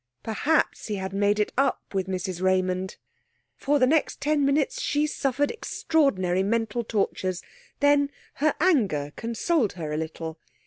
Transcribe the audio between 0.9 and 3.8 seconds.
had made it up with Mrs Raymond?... For